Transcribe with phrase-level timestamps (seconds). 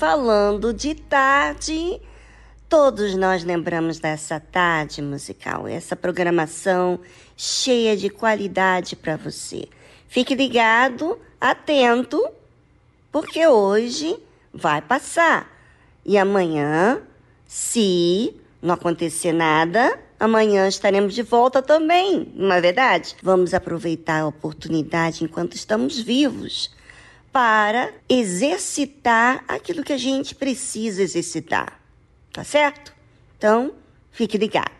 [0.00, 2.00] Falando de tarde,
[2.70, 7.00] todos nós lembramos dessa tarde musical, essa programação
[7.36, 9.68] cheia de qualidade para você.
[10.08, 12.26] Fique ligado, atento,
[13.12, 14.18] porque hoje
[14.54, 15.52] vai passar.
[16.02, 17.02] E amanhã,
[17.46, 23.16] se não acontecer nada, amanhã estaremos de volta também, não é verdade?
[23.22, 26.70] Vamos aproveitar a oportunidade enquanto estamos vivos
[27.32, 31.80] para exercitar aquilo que a gente precisa exercitar.
[32.32, 32.94] Tá certo?
[33.36, 33.74] Então,
[34.10, 34.79] fique ligado.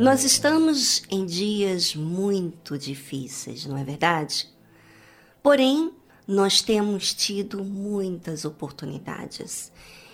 [0.00, 4.48] Nós estamos em dias muito difíceis, não é verdade?
[5.42, 5.92] Porém,
[6.26, 9.70] nós temos tido muitas oportunidades.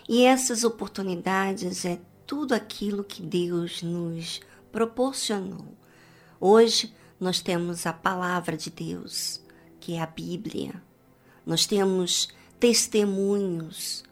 [0.09, 4.41] E essas oportunidades é tudo aquilo que Deus nos
[4.73, 5.69] proporcionou.
[6.41, 9.41] Hoje nós temos a palavra de Deus,
[9.79, 10.83] que é a Bíblia.
[11.47, 12.27] Nós temos
[12.59, 14.03] testemunhos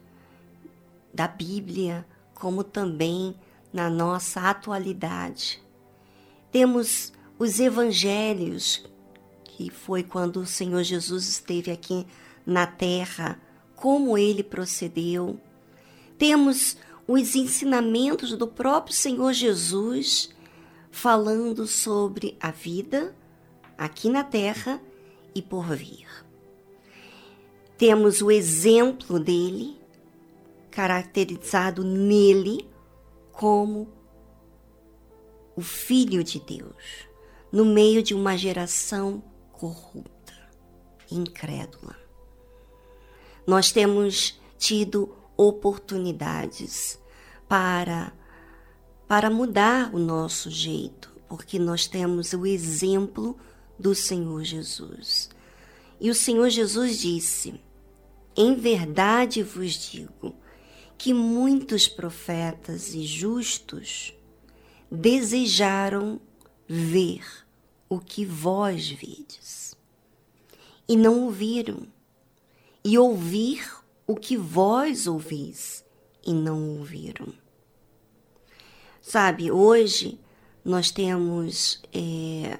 [1.12, 3.34] da Bíblia, como também
[3.72, 5.63] na nossa atualidade.
[6.54, 8.84] Temos os evangelhos,
[9.42, 12.06] que foi quando o Senhor Jesus esteve aqui
[12.46, 13.42] na terra,
[13.74, 15.40] como ele procedeu.
[16.16, 16.76] Temos
[17.08, 20.30] os ensinamentos do próprio Senhor Jesus
[20.92, 23.16] falando sobre a vida
[23.76, 24.80] aqui na terra
[25.34, 26.06] e por vir.
[27.76, 29.76] Temos o exemplo dele,
[30.70, 32.64] caracterizado nele
[33.32, 33.88] como
[35.56, 37.08] o Filho de Deus,
[37.50, 40.34] no meio de uma geração corrupta,
[41.10, 41.96] incrédula.
[43.46, 46.98] Nós temos tido oportunidades
[47.48, 48.12] para
[49.06, 53.36] para mudar o nosso jeito, porque nós temos o exemplo
[53.78, 55.28] do Senhor Jesus.
[56.00, 57.60] E o Senhor Jesus disse:
[58.36, 60.34] Em verdade vos digo
[60.96, 64.14] que muitos profetas e justos
[64.90, 66.20] desejaram
[66.68, 67.24] ver
[67.88, 69.76] o que vós vedes,
[70.88, 71.86] e não ouviram,
[72.84, 73.66] e ouvir
[74.06, 75.84] o que vós ouvis,
[76.26, 77.32] e não ouviram.
[79.00, 80.18] Sabe, hoje
[80.64, 82.58] nós temos é,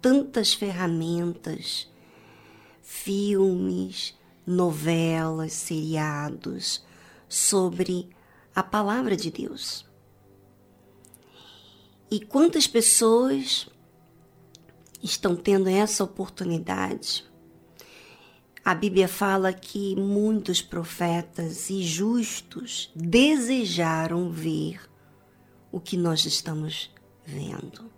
[0.00, 1.88] tantas ferramentas,
[2.82, 6.84] filmes, novelas, seriados
[7.28, 8.08] sobre
[8.54, 9.88] a palavra de Deus.
[12.10, 13.68] E quantas pessoas
[15.00, 17.24] estão tendo essa oportunidade?
[18.64, 24.80] A Bíblia fala que muitos profetas e justos desejaram ver
[25.70, 26.90] o que nós estamos
[27.24, 27.90] vendo,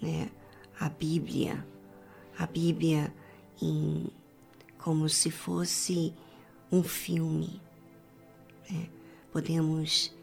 [0.00, 0.30] né?
[0.78, 1.66] A Bíblia,
[2.38, 3.12] a Bíblia
[3.60, 4.06] em
[4.78, 6.14] como se fosse
[6.72, 7.60] um filme.
[8.70, 8.88] Né?
[9.30, 10.14] Podemos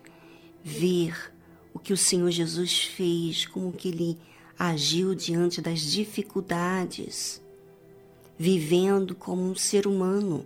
[0.63, 1.31] ver
[1.77, 4.17] o que o Senhor Jesus fez, como que ele
[4.57, 7.39] agiu diante das dificuldades,
[8.35, 10.43] vivendo como um ser humano,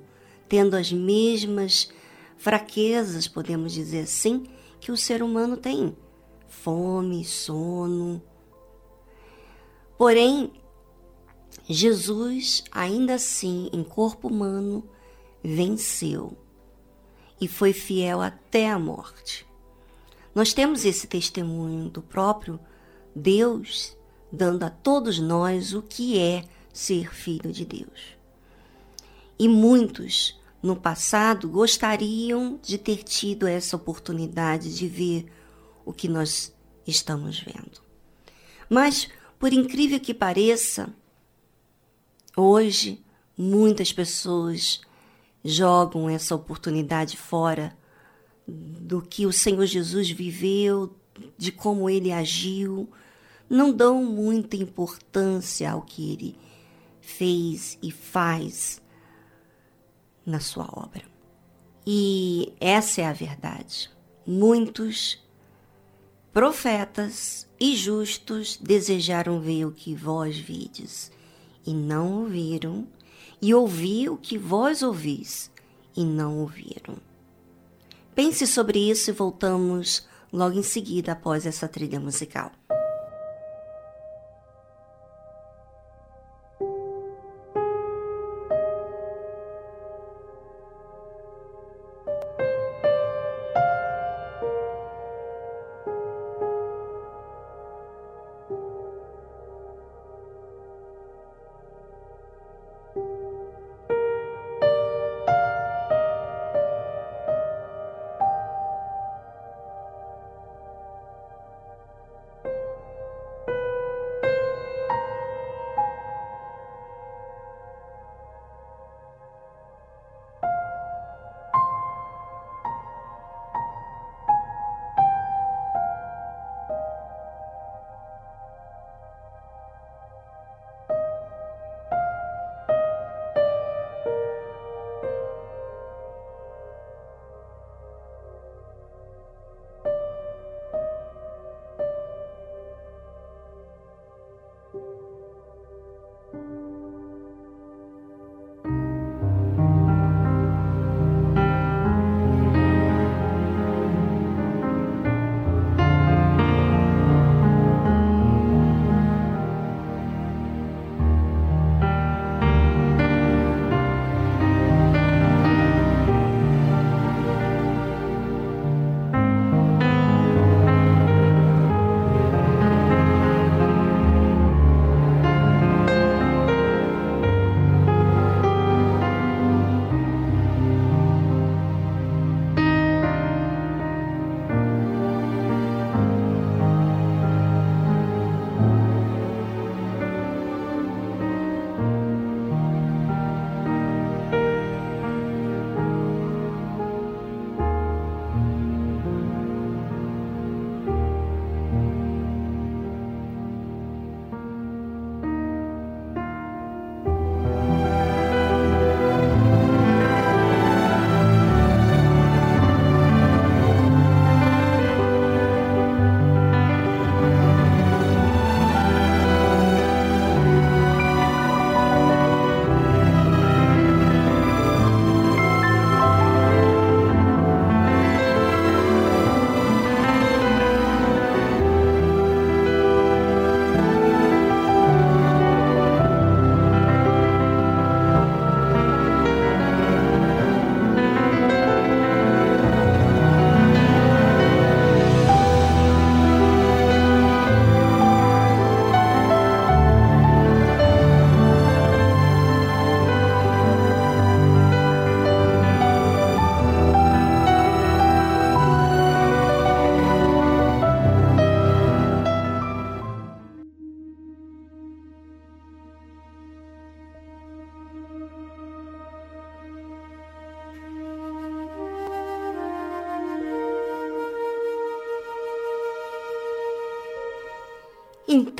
[0.50, 1.90] tendo as mesmas
[2.38, 4.46] fraquezas, podemos dizer assim,
[4.82, 5.96] que o ser humano tem:
[6.50, 8.22] fome, sono.
[9.98, 10.52] Porém,
[11.66, 14.84] Jesus, ainda assim, em corpo humano,
[15.42, 16.38] venceu
[17.40, 19.50] e foi fiel até a morte.
[20.34, 22.60] Nós temos esse testemunho do próprio
[23.16, 23.96] Deus
[24.32, 28.18] dando a todos nós o que é ser filho de Deus.
[29.38, 35.26] E muitos no passado gostariam de ter tido essa oportunidade de ver
[35.84, 36.54] o que nós
[36.88, 37.82] estamos vendo.
[38.70, 40.94] Mas, por incrível que pareça,
[42.38, 43.04] hoje
[43.38, 44.80] muitas pessoas
[45.44, 47.76] jogam essa oportunidade fora
[48.52, 50.96] do que o Senhor Jesus viveu,
[51.38, 52.90] de como ele agiu,
[53.50, 56.36] não dão muita importância ao que ele
[57.00, 58.82] fez e faz
[60.26, 61.04] na sua obra.
[61.86, 63.90] E essa é a verdade.
[64.26, 65.20] Muitos
[66.32, 71.12] profetas e justos desejaram ver o que vós vides,
[71.66, 72.88] e não ouviram,
[73.42, 75.52] e ouvir o que vós ouvis,
[75.96, 76.98] e não ouviram.
[78.24, 82.52] Pense sobre isso e voltamos logo em seguida após essa trilha musical.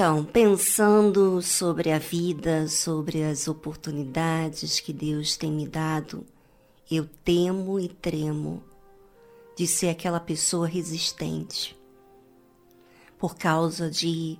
[0.02, 6.26] Então, pensando sobre a vida, sobre as oportunidades que Deus tem me dado,
[6.90, 8.64] eu temo e tremo
[9.56, 11.80] de ser aquela pessoa resistente
[13.20, 14.40] por causa de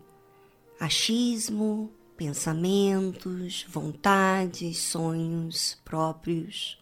[0.80, 6.80] achismo, pensamentos, vontades, sonhos próprios.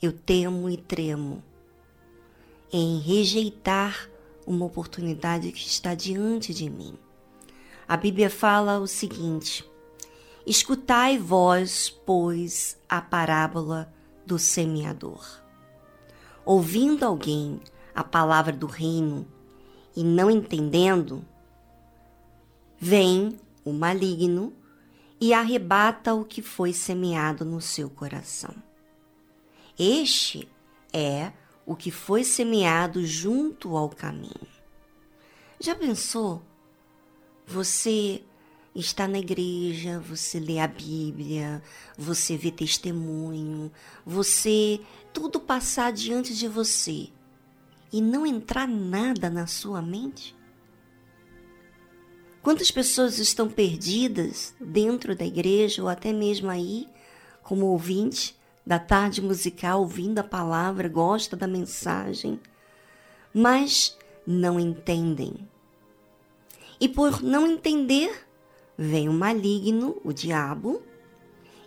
[0.00, 1.42] Eu temo e tremo
[2.72, 4.08] em rejeitar
[4.46, 6.96] uma oportunidade que está diante de mim.
[7.88, 9.64] A Bíblia fala o seguinte:
[10.46, 13.90] Escutai vós, pois, a parábola
[14.26, 15.26] do semeador.
[16.44, 17.58] Ouvindo alguém
[17.94, 19.26] a palavra do reino
[19.96, 21.24] e não entendendo,
[22.78, 24.52] vem o maligno
[25.18, 28.54] e arrebata o que foi semeado no seu coração.
[29.78, 30.46] Este
[30.92, 31.32] é
[31.64, 34.48] o que foi semeado junto ao caminho.
[35.58, 36.47] Já pensou?
[37.50, 38.20] Você
[38.74, 41.62] está na igreja, você lê a Bíblia,
[41.96, 43.72] você vê testemunho,
[44.04, 44.78] você
[45.14, 47.08] tudo passar diante de você
[47.90, 50.36] e não entrar nada na sua mente?
[52.42, 56.86] Quantas pessoas estão perdidas dentro da igreja ou até mesmo aí,
[57.42, 62.38] como ouvinte da tarde musical, ouvindo a palavra, gosta da mensagem,
[63.32, 65.48] mas não entendem.
[66.80, 68.26] E por não entender,
[68.76, 70.82] vem o maligno, o diabo,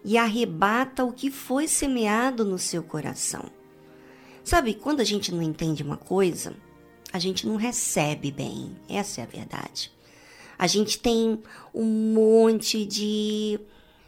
[0.03, 3.51] e arrebata o que foi semeado no seu coração.
[4.43, 6.55] Sabe, quando a gente não entende uma coisa,
[7.13, 8.75] a gente não recebe bem.
[8.89, 9.91] Essa é a verdade.
[10.57, 11.41] A gente tem
[11.73, 13.59] um monte de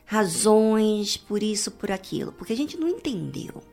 [0.06, 3.64] razões por isso, por aquilo, porque a gente não entendeu.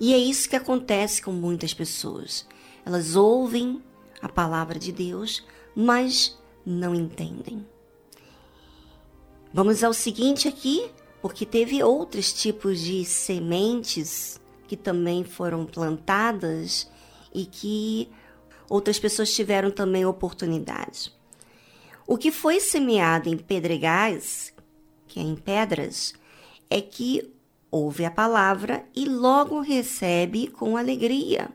[0.00, 2.46] E é isso que acontece com muitas pessoas.
[2.84, 3.82] Elas ouvem
[4.20, 5.44] a palavra de Deus,
[5.76, 7.66] mas não entendem.
[9.52, 16.90] Vamos ao seguinte aqui, porque teve outros tipos de sementes que também foram plantadas
[17.32, 18.08] e que
[18.68, 21.14] outras pessoas tiveram também oportunidade.
[22.06, 24.54] O que foi semeado em pedregais,
[25.06, 26.14] que é em pedras,
[26.70, 27.32] é que
[27.70, 31.50] ouve a palavra e logo recebe com alegria.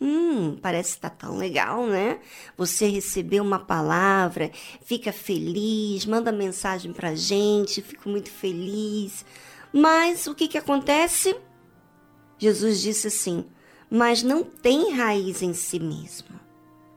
[0.00, 2.20] Hum, parece estar tá tão legal, né?
[2.56, 4.50] Você recebeu uma palavra,
[4.82, 9.26] fica feliz, manda mensagem pra gente, fico muito feliz.
[9.72, 11.36] Mas o que que acontece?
[12.38, 13.44] Jesus disse assim:
[13.90, 16.40] Mas não tem raiz em si mesmo.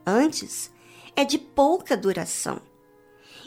[0.06, 0.72] Antes,
[1.14, 2.60] é de pouca duração.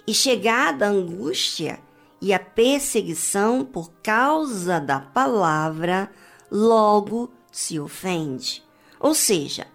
[0.05, 1.79] E chegada a angústia
[2.21, 6.11] e a perseguição por causa da palavra,
[6.51, 8.66] logo se ofende.
[8.99, 9.67] Ou seja,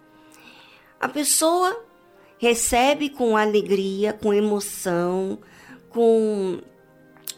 [1.00, 1.84] a pessoa
[2.38, 5.38] recebe com alegria, com emoção,
[5.88, 6.60] com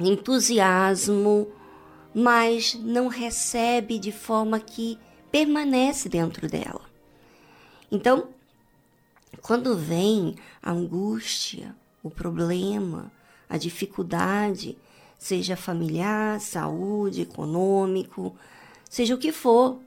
[0.01, 1.49] entusiasmo,
[2.15, 4.99] mas não recebe de forma que
[5.31, 6.83] permanece dentro dela.
[7.91, 8.29] Então,
[9.43, 13.13] quando vem a angústia, o problema,
[13.49, 14.77] a dificuldade,
[15.19, 18.35] seja familiar, saúde, econômico,
[18.89, 19.81] seja o que for,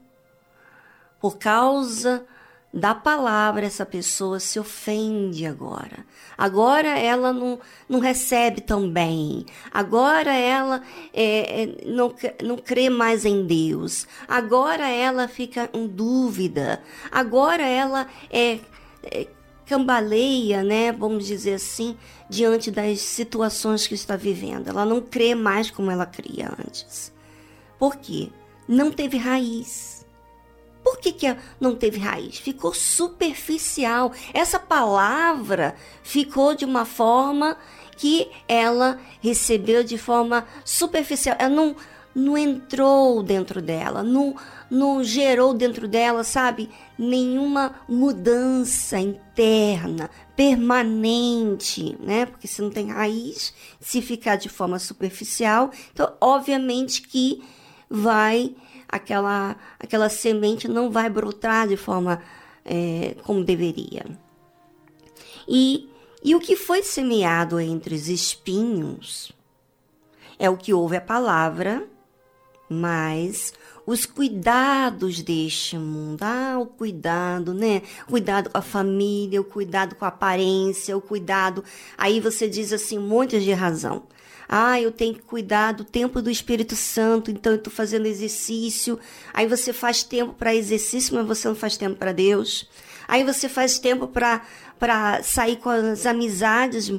[1.20, 2.24] por causa
[2.72, 6.04] da palavra, essa pessoa se ofende agora.
[6.36, 9.46] Agora ela não, não recebe tão bem.
[9.72, 10.82] Agora ela
[11.14, 14.06] é, é, não, não crê mais em Deus.
[14.28, 16.82] Agora ela fica em dúvida.
[17.10, 18.58] Agora ela é,
[19.02, 19.26] é
[19.64, 21.94] cambaleia, né, vamos dizer assim,
[22.28, 24.68] diante das situações que está vivendo.
[24.68, 27.12] Ela não crê mais como ela cria antes.
[27.78, 28.30] Por quê?
[28.66, 29.97] Não teve raiz
[30.82, 32.38] por que, que não teve raiz?
[32.38, 34.12] Ficou superficial.
[34.32, 37.56] Essa palavra ficou de uma forma
[37.96, 41.36] que ela recebeu de forma superficial.
[41.38, 41.76] Ela não,
[42.14, 44.36] não entrou dentro dela, não,
[44.70, 52.26] não gerou dentro dela, sabe, nenhuma mudança interna, permanente, né?
[52.26, 57.42] Porque se não tem raiz, se ficar de forma superficial, então obviamente que
[57.90, 58.54] vai
[58.88, 62.22] aquela, aquela semente não vai brotar de forma
[62.64, 64.06] é, como deveria.
[65.46, 65.88] E,
[66.22, 69.32] e o que foi semeado entre os espinhos
[70.38, 71.86] é o que ouve a palavra,
[72.68, 73.52] mas
[73.86, 77.80] os cuidados deste mundo, ah, o cuidado, né?
[78.06, 81.64] Cuidado com a família, o cuidado com a aparência, o cuidado.
[81.96, 84.02] Aí você diz assim, um monte de razão.
[84.48, 88.98] Ah, eu tenho que cuidar do tempo do Espírito Santo, então eu estou fazendo exercício.
[89.34, 92.66] Aí você faz tempo para exercício, mas você não faz tempo para Deus.
[93.06, 96.90] Aí você faz tempo para sair com as amizades,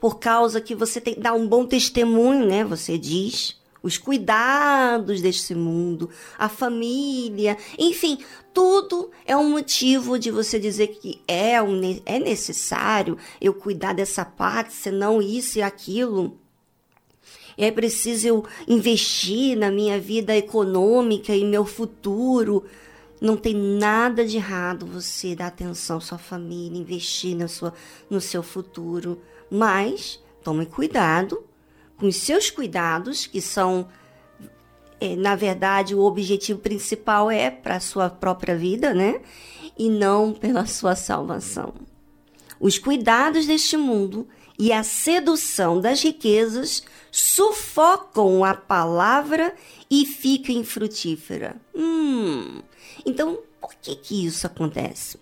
[0.00, 2.62] por causa que você tem que dar um bom testemunho, né?
[2.64, 8.18] Você diz os cuidados deste mundo, a família, enfim,
[8.52, 14.24] tudo é um motivo de você dizer que é, um, é necessário eu cuidar dessa
[14.24, 16.38] parte, senão isso e aquilo.
[17.58, 22.64] É preciso eu investir na minha vida econômica e meu futuro.
[23.20, 27.74] Não tem nada de errado você dar atenção à sua família, investir na sua,
[28.08, 29.20] no seu futuro.
[29.50, 31.42] Mas tome cuidado
[31.96, 33.88] com os seus cuidados, que são,
[35.00, 39.20] é, na verdade, o objetivo principal é para a sua própria vida, né?
[39.76, 41.74] E não pela sua salvação.
[42.60, 49.54] Os cuidados deste mundo e a sedução das riquezas sufocam a palavra
[49.90, 51.56] e fica infrutífera.
[51.74, 52.60] Hum,
[53.06, 55.18] então, por que, que isso acontece?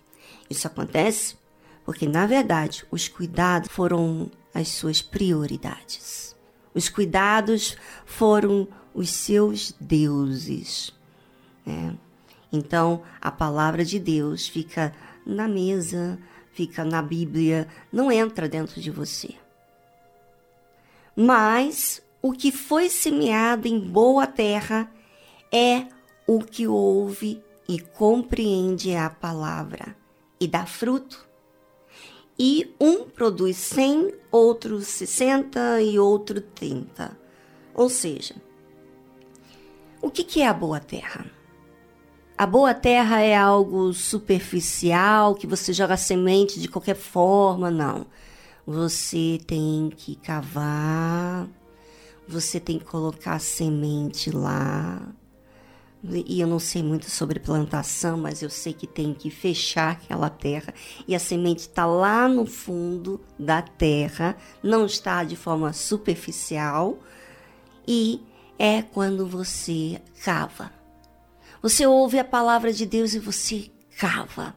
[0.49, 1.35] Isso acontece
[1.85, 6.35] porque, na verdade, os cuidados foram as suas prioridades.
[6.73, 10.91] Os cuidados foram os seus deuses.
[11.65, 11.95] Né?
[12.51, 14.93] Então, a palavra de Deus fica
[15.25, 16.19] na mesa,
[16.57, 19.35] fica na Bíblia, não entra dentro de você.
[21.15, 24.91] Mas o que foi semeado em boa terra
[25.53, 25.85] é
[26.25, 29.95] o que ouve e compreende a palavra
[30.39, 31.27] e dá fruto
[32.39, 37.15] e um produz 100, outro 60 e outro 30.
[37.75, 38.35] Ou seja,
[40.01, 41.36] o que, que é a boa terra?
[42.37, 48.05] A boa terra é algo superficial, que você joga semente de qualquer forma, não.
[48.63, 51.47] Você tem que cavar,
[52.27, 55.01] você tem que colocar semente lá,
[56.03, 60.29] e eu não sei muito sobre plantação, mas eu sei que tem que fechar aquela
[60.29, 60.71] terra
[61.07, 66.99] e a semente está lá no fundo da terra, não está de forma superficial
[67.87, 68.21] e
[68.59, 70.76] é quando você cava.
[71.61, 74.55] Você ouve a palavra de Deus e você cava.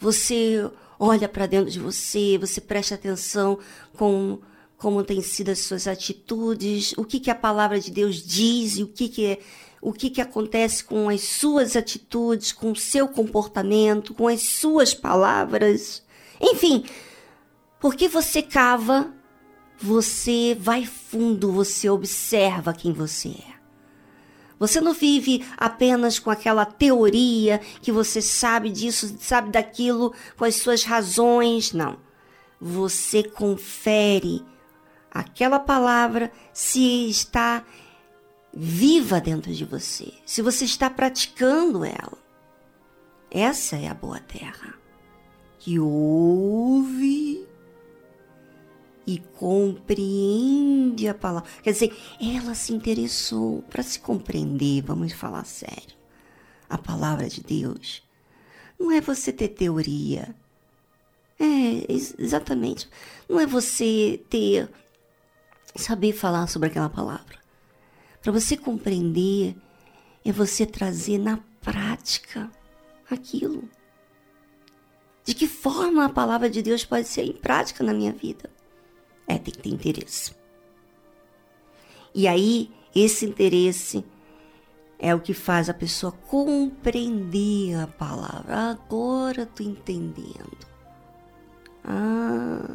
[0.00, 3.58] Você olha para dentro de você, você presta atenção
[3.96, 4.40] com
[4.76, 8.82] como têm sido as suas atitudes, o que, que a palavra de Deus diz e
[8.82, 9.38] o que, que é
[9.80, 14.94] o que, que acontece com as suas atitudes, com o seu comportamento, com as suas
[14.94, 16.04] palavras.
[16.40, 16.84] Enfim,
[17.80, 19.12] porque você cava,
[19.80, 23.51] você vai fundo, você observa quem você é.
[24.62, 30.54] Você não vive apenas com aquela teoria que você sabe disso, sabe daquilo, com as
[30.54, 31.72] suas razões.
[31.72, 31.98] Não.
[32.60, 34.40] Você confere
[35.10, 37.64] aquela palavra se está
[38.54, 42.16] viva dentro de você, se você está praticando ela.
[43.32, 44.74] Essa é a boa terra
[45.58, 47.48] que ouve
[49.06, 51.48] e compreende a palavra.
[51.62, 55.96] Quer dizer, ela se interessou para se compreender, vamos falar sério.
[56.68, 58.02] A palavra de Deus
[58.78, 60.34] não é você ter teoria.
[61.38, 62.88] É, exatamente.
[63.28, 64.68] Não é você ter
[65.74, 67.38] saber falar sobre aquela palavra.
[68.20, 69.56] Para você compreender,
[70.24, 72.50] é você trazer na prática
[73.10, 73.68] aquilo.
[75.24, 78.50] De que forma a palavra de Deus pode ser em prática na minha vida?
[79.26, 80.34] É, tem que ter interesse.
[82.14, 84.04] E aí, esse interesse
[84.98, 88.70] é o que faz a pessoa compreender a palavra.
[88.70, 90.66] Agora tô entendendo.
[91.84, 92.70] Ah,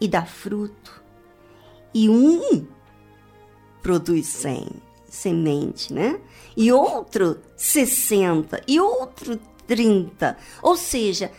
[0.00, 1.02] e dá fruto.
[1.94, 2.66] E um
[3.82, 4.68] produz 100
[5.08, 6.20] semente, né?
[6.56, 10.36] E outro 60 e outro 30.
[10.62, 11.30] Ou seja,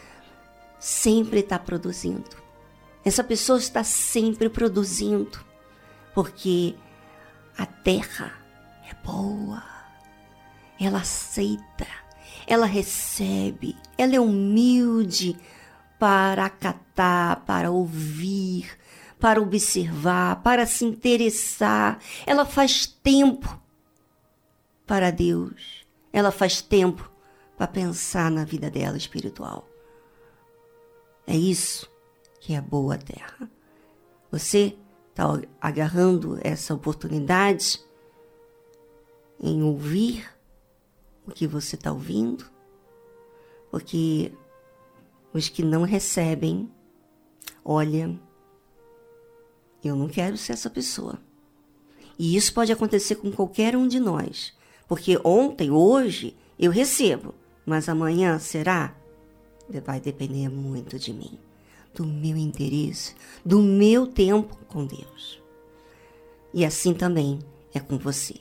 [0.79, 2.48] sempre está produzindo.
[3.03, 5.39] Essa pessoa está sempre produzindo,
[6.13, 6.75] porque
[7.57, 8.33] a terra
[8.89, 9.63] é boa,
[10.79, 11.87] ela aceita,
[12.45, 15.37] ela recebe, ela é humilde
[15.97, 18.77] para acatar, para ouvir,
[19.19, 21.99] para observar, para se interessar.
[22.25, 23.61] Ela faz tempo
[24.87, 25.85] para Deus.
[26.11, 27.11] Ela faz tempo
[27.57, 29.67] para pensar na vida dela espiritual.
[31.27, 31.89] É isso
[32.49, 33.47] que é boa terra.
[34.31, 34.75] Você
[35.11, 37.79] está agarrando essa oportunidade
[39.39, 40.27] em ouvir
[41.27, 42.43] o que você está ouvindo,
[43.69, 44.33] porque
[45.31, 46.67] os que não recebem,
[47.63, 48.19] olha,
[49.83, 51.19] eu não quero ser essa pessoa.
[52.17, 54.57] E isso pode acontecer com qualquer um de nós.
[54.87, 58.97] Porque ontem, hoje, eu recebo, mas amanhã será?
[59.85, 61.37] Vai depender muito de mim,
[61.93, 65.41] do meu interesse, do meu tempo com Deus.
[66.53, 67.39] E assim também
[67.73, 68.35] é com você.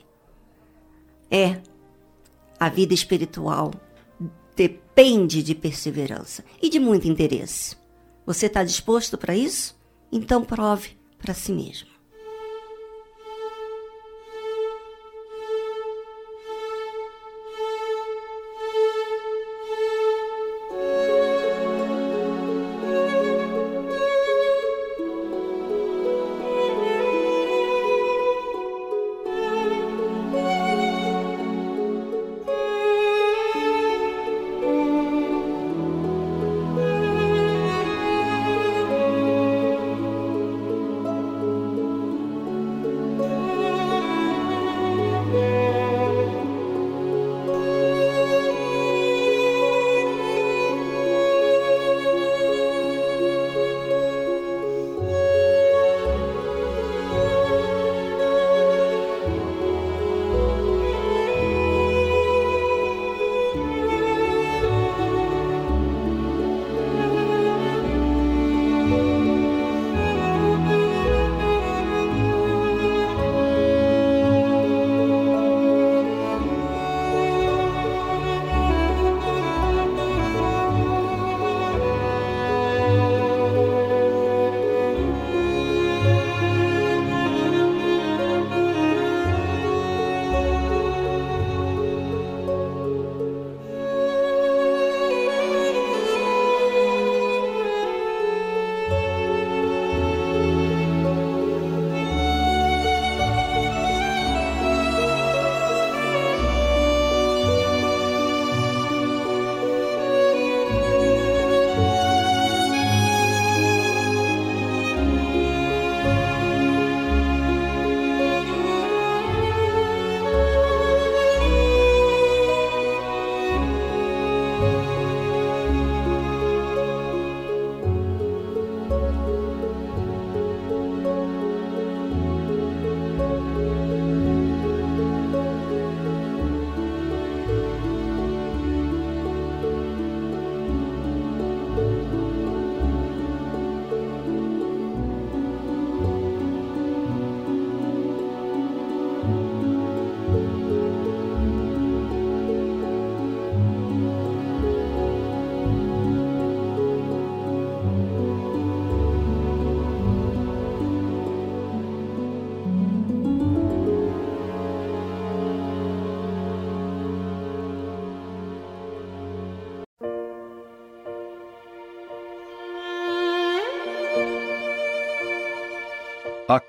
[1.30, 1.60] É,
[2.58, 3.72] a vida espiritual
[4.56, 7.76] depende de perseverança e de muito interesse.
[8.26, 9.78] Você está disposto para isso?
[10.10, 11.97] Então prove para si mesmo.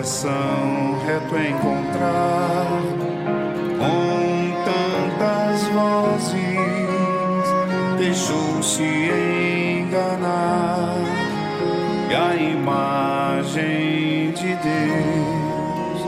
[0.00, 2.82] Coração reto encontrar
[3.78, 6.40] com tantas vozes.
[7.98, 8.82] Deixou-se
[9.82, 10.96] enganar
[12.10, 16.00] e a imagem de Deus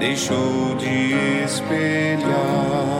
[0.00, 2.93] deixou de espelhar.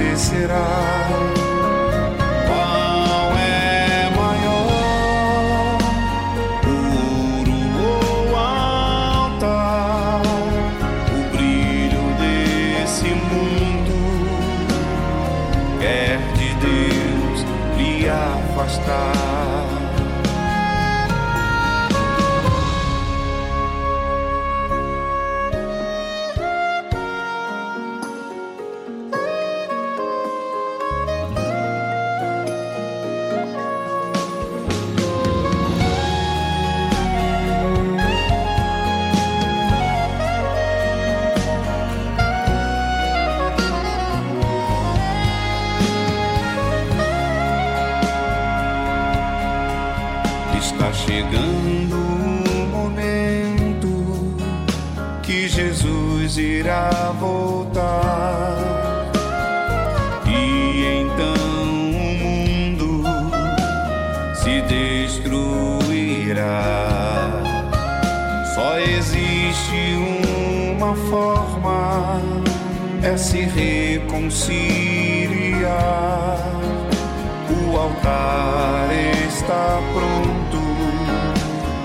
[0.00, 1.39] Quem você será.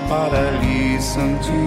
[0.08, 1.66] Para lhe santificar.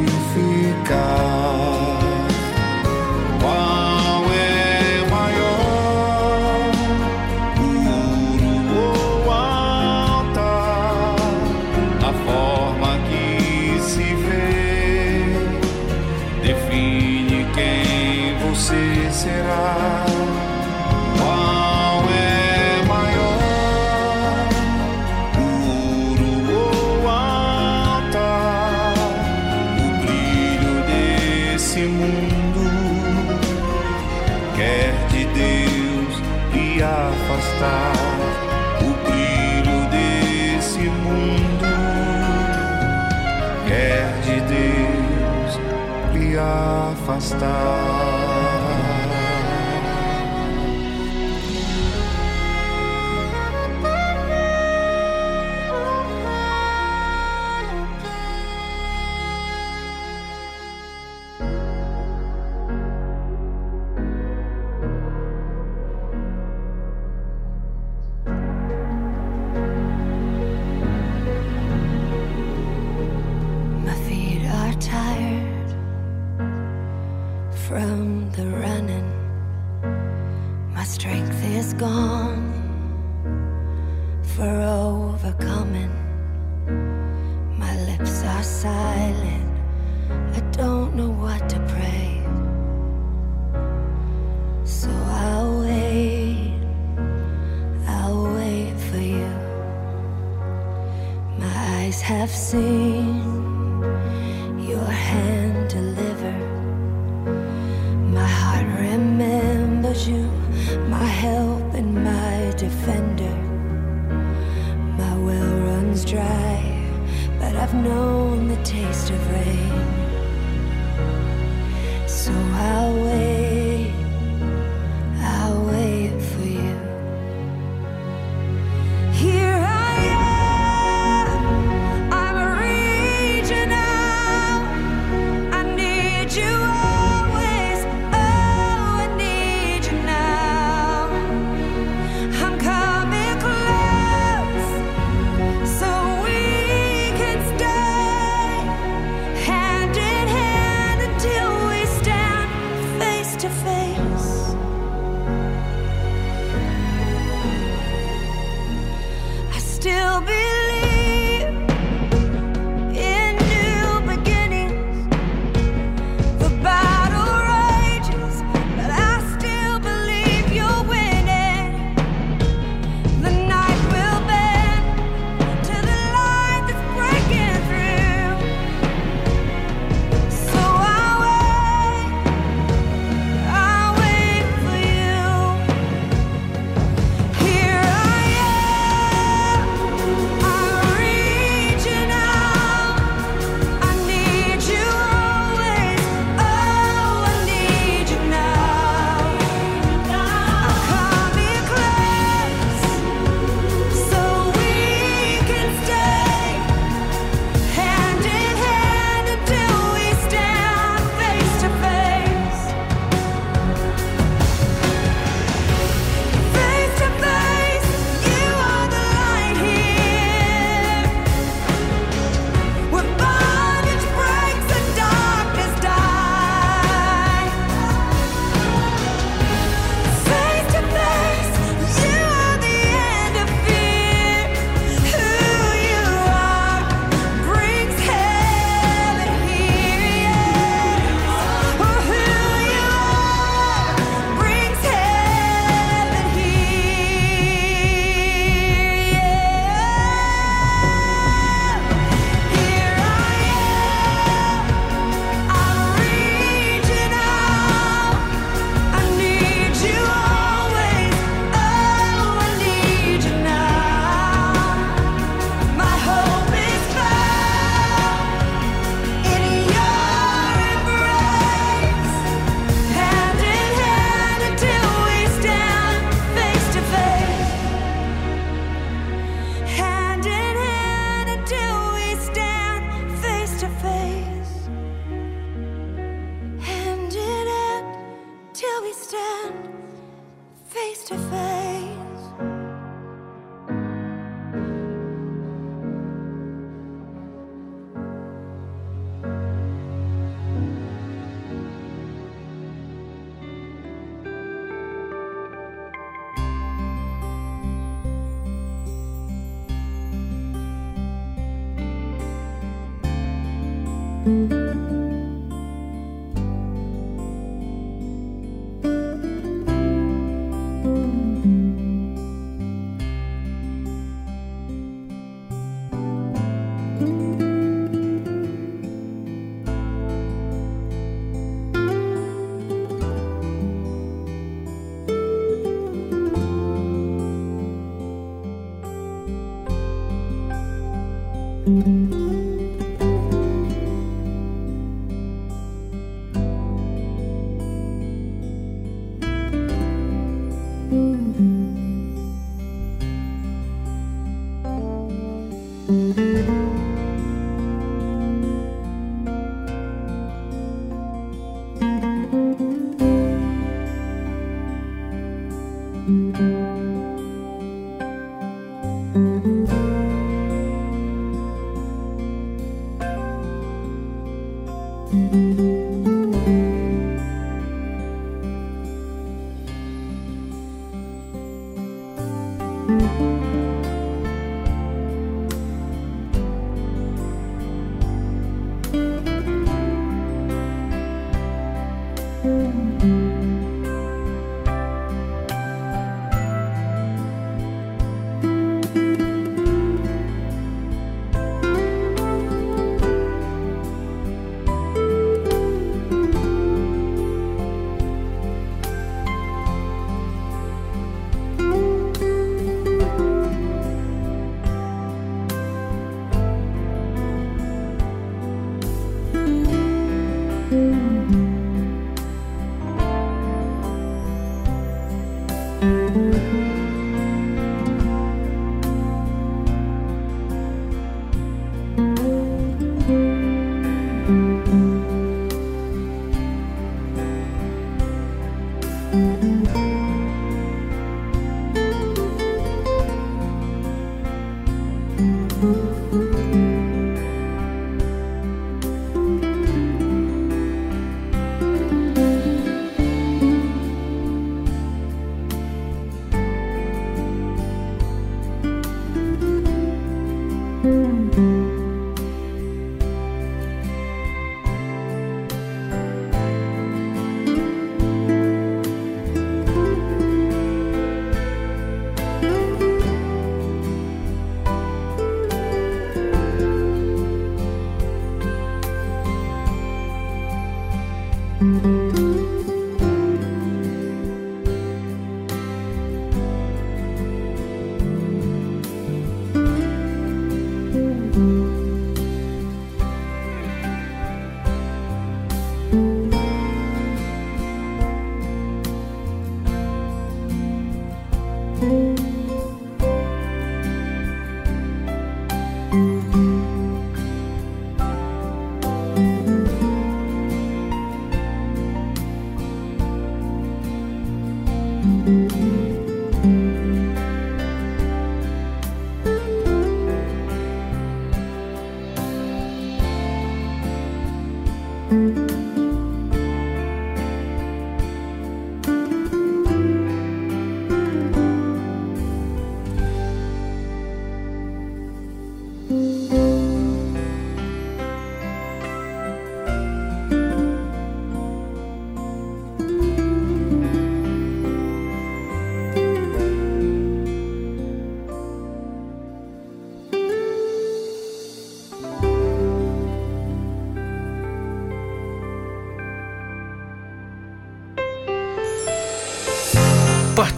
[47.20, 48.09] Stop.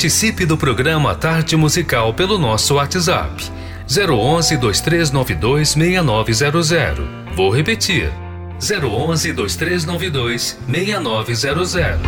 [0.01, 3.51] Participe do programa Tarde Musical pelo nosso WhatsApp
[3.87, 7.07] 011 2392 6900.
[7.35, 8.11] Vou repetir
[8.59, 11.99] 011 2392 6900.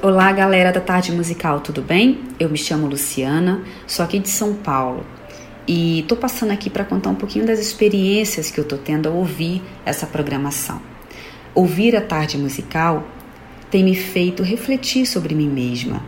[0.00, 2.18] Olá, galera da Tarde Musical, tudo bem?
[2.40, 5.04] Eu me chamo Luciana, sou aqui de São Paulo
[5.68, 9.14] e estou passando aqui para contar um pouquinho das experiências que eu estou tendo ao
[9.14, 10.80] ouvir essa programação.
[11.54, 13.06] Ouvir a tarde musical
[13.70, 16.02] tem me feito refletir sobre mim mesma,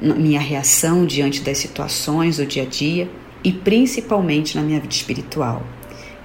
[0.00, 3.10] minha reação diante das situações do dia a dia
[3.44, 5.62] e principalmente na minha vida espiritual.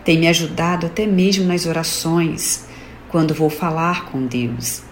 [0.06, 2.66] Tem me ajudado até mesmo nas orações,
[3.10, 4.84] quando vou falar com Deus.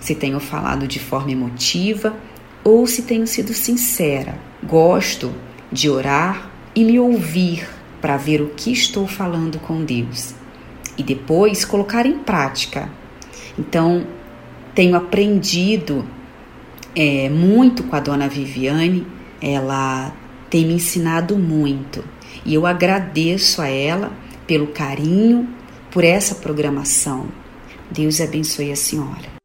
[0.00, 2.16] Se tenho falado de forma emotiva
[2.64, 4.38] ou se tenho sido sincera.
[4.62, 5.32] Gosto
[5.70, 7.68] de orar e me ouvir
[8.00, 10.34] para ver o que estou falando com Deus
[10.96, 12.88] e depois colocar em prática.
[13.58, 14.06] Então,
[14.74, 16.04] tenho aprendido
[16.94, 19.06] é, muito com a dona Viviane,
[19.40, 20.12] ela
[20.50, 22.04] tem me ensinado muito
[22.44, 24.12] e eu agradeço a ela
[24.46, 25.48] pelo carinho,
[25.90, 27.26] por essa programação.
[27.90, 29.41] Deus abençoe a senhora.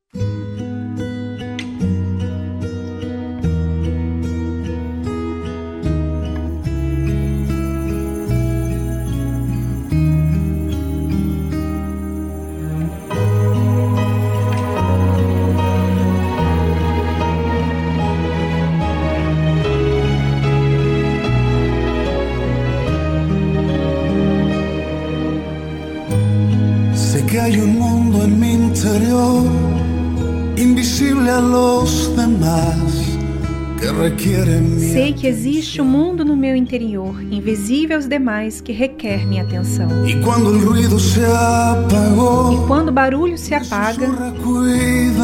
[35.17, 40.07] Que existe um mundo no meu interior, invisível aos demais, que requer minha atenção.
[40.07, 44.07] E quando o ruído se apagou, e quando o barulho se apaga,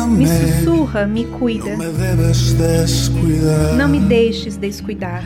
[0.09, 1.77] me sussurra, me cuida.
[3.77, 5.23] Não me deixes descuidar.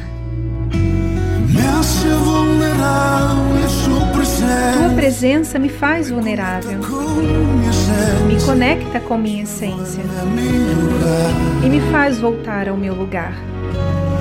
[4.77, 6.79] Tua presença me faz vulnerável.
[8.27, 10.03] Me conecta com minha essência.
[11.65, 13.33] E me faz voltar ao meu lugar.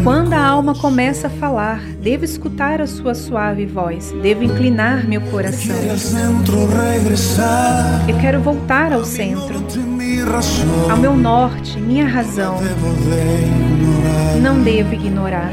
[0.00, 5.06] E quando a alma começa a falar, devo escutar a sua suave voz, devo inclinar
[5.06, 5.76] meu coração.
[8.08, 9.54] Eu quero voltar ao centro,
[10.90, 12.56] ao meu norte, minha razão.
[14.42, 15.52] Não devo ignorar.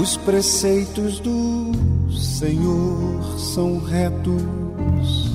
[0.00, 1.72] Os preceitos do
[2.12, 5.28] Senhor são retos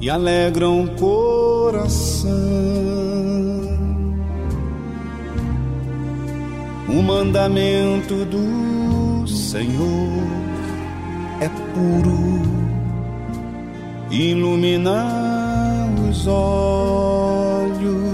[0.00, 2.32] e alegram o coração.
[6.88, 10.22] O mandamento do Senhor
[11.40, 12.40] é puro,
[14.10, 15.04] ilumina
[16.08, 18.13] os olhos,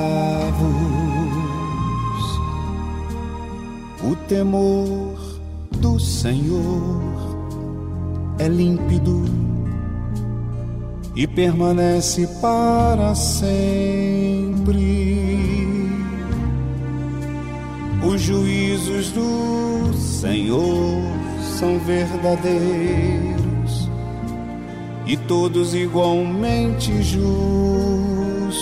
[4.31, 5.19] Temor
[5.81, 7.01] do Senhor
[8.39, 9.25] é límpido
[11.13, 14.55] e permanece para sempre.
[18.07, 21.03] Os juízos do Senhor
[21.59, 23.89] são verdadeiros
[25.05, 28.61] e todos igualmente justos.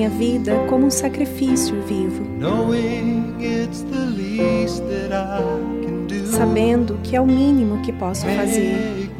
[0.00, 2.24] Minha vida como um sacrifício vivo,
[6.24, 9.10] sabendo que é o mínimo que posso fazer.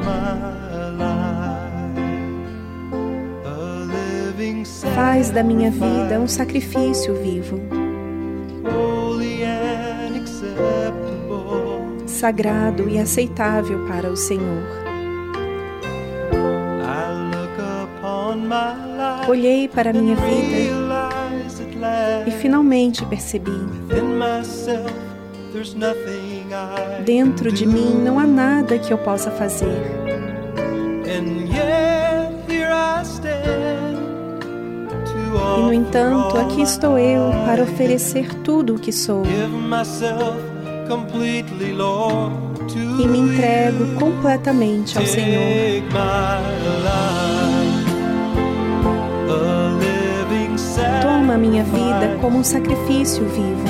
[4.95, 7.61] Faz da minha vida um sacrifício vivo,
[12.07, 14.80] sagrado e aceitável para o Senhor.
[19.31, 20.73] Olhei para a minha vida
[22.27, 23.53] e finalmente percebi:
[27.05, 29.69] dentro de mim não há nada que eu possa fazer.
[35.57, 39.23] E no entanto, aqui estou eu para oferecer tudo o que sou.
[42.99, 45.41] E me entrego completamente ao Senhor.
[51.33, 53.65] A minha vida como um sacrifício vivo.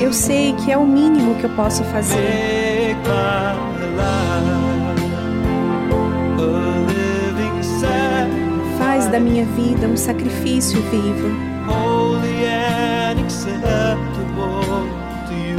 [0.00, 2.96] Eu sei que é o mínimo que eu posso fazer.
[8.76, 11.28] Faz da minha vida um sacrifício vivo,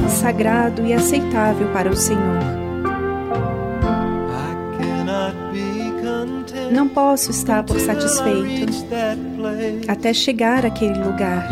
[0.09, 2.56] sagrado e aceitável para o Senhor.
[6.71, 8.65] Não posso estar por satisfeito
[9.87, 11.49] até chegar àquele lugar.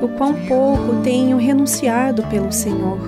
[0.00, 2.98] O quão pouco tenho renunciado pelo Senhor.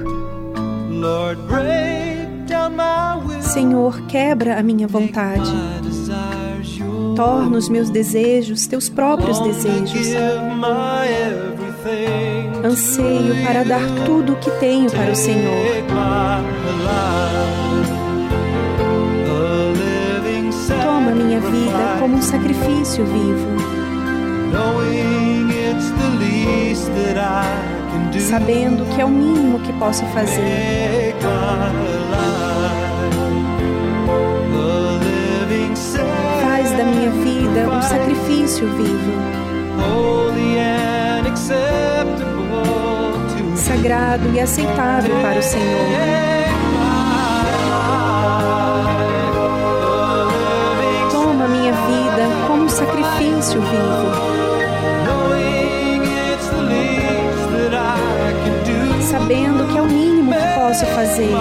[3.41, 5.51] Senhor, quebra a minha vontade.
[7.17, 10.09] Torna os meus desejos teus próprios desejos.
[12.65, 15.65] Anseio para dar tudo o que tenho para o Senhor.
[21.11, 23.49] Toma minha vida como um sacrifício vivo,
[28.21, 31.17] sabendo que é o mínimo que posso fazer.
[36.43, 39.13] Faz da minha vida um sacrifício vivo,
[43.57, 46.50] sagrado e aceitável para o Senhor.
[52.71, 54.41] Sacrifício vivo.
[59.11, 61.33] Sabendo que é o mínimo que posso fazer.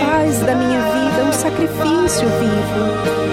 [0.00, 3.28] Faz da minha vida um sacrifício vivo.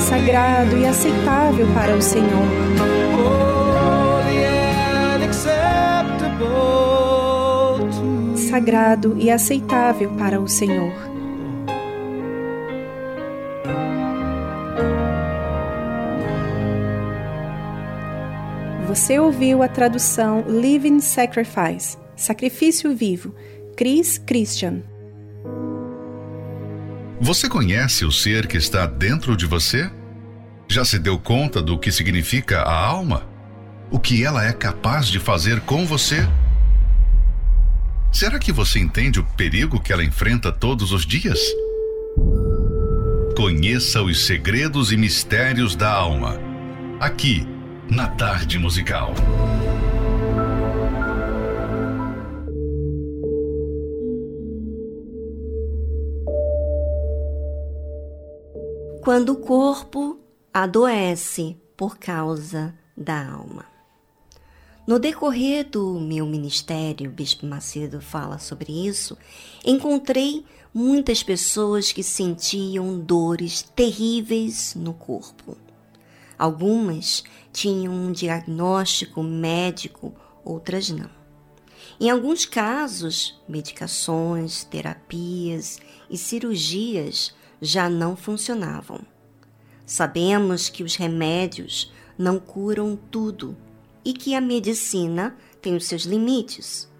[0.00, 2.84] Sagrado e aceitável para o Senhor.
[8.54, 10.92] Sagrado e aceitável para o Senhor.
[18.86, 23.34] Você ouviu a tradução Living Sacrifice, Sacrifício Vivo,
[23.76, 24.84] Chris Christian.
[27.20, 29.90] Você conhece o ser que está dentro de você?
[30.68, 33.26] Já se deu conta do que significa a alma?
[33.90, 36.24] O que ela é capaz de fazer com você?
[38.14, 41.40] Será que você entende o perigo que ela enfrenta todos os dias?
[43.36, 46.38] Conheça os segredos e mistérios da alma.
[47.00, 47.44] Aqui,
[47.90, 49.12] na Tarde Musical.
[59.02, 60.20] Quando o corpo
[60.52, 63.73] adoece por causa da alma.
[64.86, 69.16] No decorrer do meu ministério, o Bispo Macedo fala sobre isso,
[69.64, 75.56] encontrei muitas pessoas que sentiam dores terríveis no corpo.
[76.38, 80.14] Algumas tinham um diagnóstico médico,
[80.44, 81.08] outras não.
[81.98, 85.80] Em alguns casos, medicações, terapias
[86.10, 89.00] e cirurgias já não funcionavam.
[89.86, 93.56] Sabemos que os remédios não curam tudo
[94.04, 96.90] e que a medicina tem os seus limites.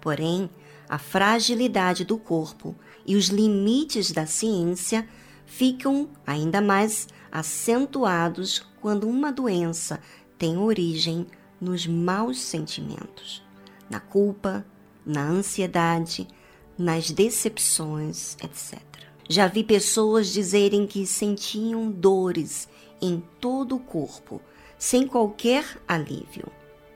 [0.00, 0.48] Porém,
[0.88, 2.74] a fragilidade do corpo
[3.06, 5.06] e os limites da ciência
[5.44, 10.00] ficam ainda mais acentuados quando uma doença
[10.38, 11.26] tem origem
[11.60, 13.42] nos maus sentimentos,
[13.88, 14.64] na culpa,
[15.04, 16.26] na ansiedade,
[16.76, 18.80] nas decepções, etc.
[19.28, 22.68] Já vi pessoas dizerem que sentiam dores
[23.00, 24.40] em todo o corpo
[24.84, 26.46] sem qualquer alívio.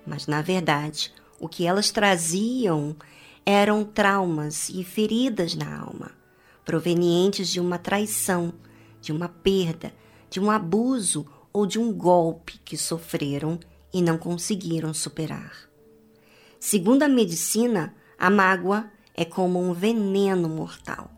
[0.06, 1.10] Mas, na verdade,
[1.40, 2.94] o que elas traziam
[3.46, 6.10] eram traumas e feridas na alma,
[6.66, 8.52] provenientes de uma traição,
[9.00, 9.90] de uma perda,
[10.28, 13.58] de um abuso ou de um golpe que sofreram
[13.90, 15.66] e não conseguiram superar.
[16.60, 21.10] Segundo a medicina, a mágoa é como um veneno mortal.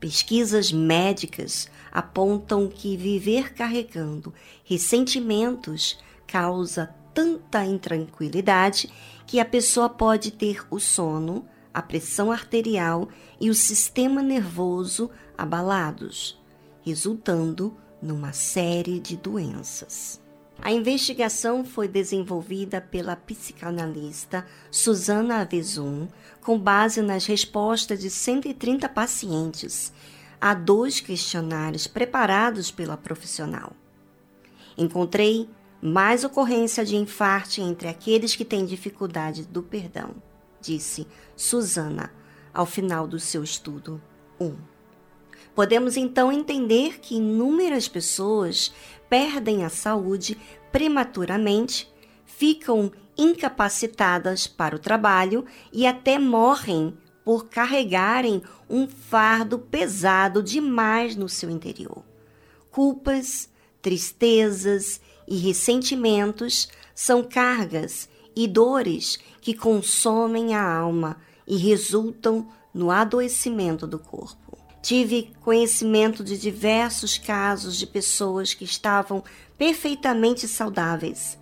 [0.00, 8.92] Pesquisas médicas apontam que viver carregando ressentimentos causa tanta intranquilidade
[9.26, 13.08] que a pessoa pode ter o sono, a pressão arterial
[13.40, 16.38] e o sistema nervoso abalados,
[16.82, 20.20] resultando numa série de doenças.
[20.60, 26.08] A investigação foi desenvolvida pela psicanalista Susana Avezum,
[26.42, 29.94] com base nas respostas de 130 pacientes
[30.40, 33.72] a dois questionários preparados pela profissional.
[34.76, 35.48] Encontrei
[35.80, 40.14] mais ocorrência de infarte entre aqueles que têm dificuldade do perdão,
[40.60, 41.06] disse
[41.36, 42.12] Susana
[42.52, 44.00] ao final do seu estudo
[44.40, 44.54] 1.
[45.54, 48.74] Podemos então entender que inúmeras pessoas
[49.08, 50.36] perdem a saúde
[50.70, 51.90] prematuramente,
[52.24, 56.96] ficam incapacitadas para o trabalho e até morrem
[57.26, 62.04] por carregarem um fardo pesado demais no seu interior.
[62.70, 63.48] Culpas,
[63.82, 71.16] tristezas e ressentimentos são cargas e dores que consomem a alma
[71.48, 74.56] e resultam no adoecimento do corpo.
[74.80, 79.24] Tive conhecimento de diversos casos de pessoas que estavam
[79.58, 81.36] perfeitamente saudáveis,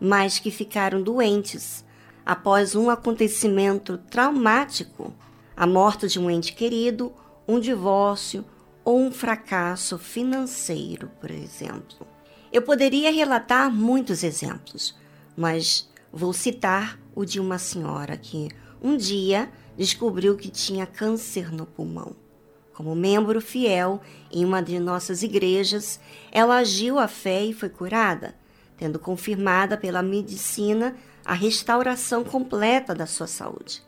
[0.00, 1.84] mas que ficaram doentes
[2.24, 5.14] após um acontecimento traumático,
[5.56, 7.12] a morte de um ente querido,
[7.48, 8.44] um divórcio
[8.84, 12.06] ou um fracasso financeiro, por exemplo.
[12.52, 14.94] Eu poderia relatar muitos exemplos,
[15.36, 18.48] mas vou citar o de uma senhora que
[18.82, 22.14] um dia descobriu que tinha câncer no pulmão.
[22.72, 25.98] Como membro fiel em uma de nossas igrejas,
[26.30, 28.34] ela agiu à fé e foi curada,
[28.76, 30.94] tendo confirmada pela medicina
[31.24, 33.82] a restauração completa da sua saúde.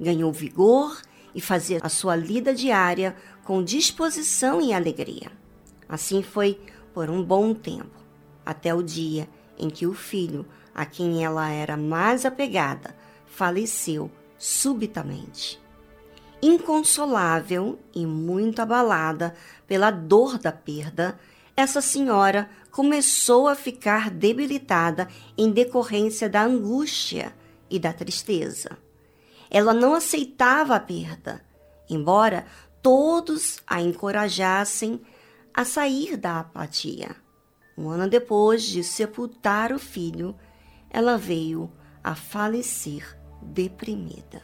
[0.00, 1.00] Ganhou vigor
[1.34, 5.30] e fazia a sua lida diária com disposição e alegria.
[5.88, 6.60] Assim foi
[6.92, 8.00] por um bom tempo
[8.44, 9.28] até o dia
[9.58, 15.60] em que o filho, a quem ela era mais apegada, faleceu subitamente.
[16.42, 19.34] Inconsolável e muito abalada
[19.66, 21.18] pela dor da perda,
[21.54, 27.34] essa senhora começou a ficar debilitada em decorrência da angústia
[27.68, 28.78] e da tristeza.
[29.50, 31.44] Ela não aceitava a perda,
[31.88, 32.46] embora
[32.80, 35.00] todos a encorajassem
[35.52, 37.16] a sair da apatia.
[37.76, 40.36] Um ano depois de sepultar o filho,
[40.88, 41.70] ela veio
[42.02, 44.42] a falecer deprimida.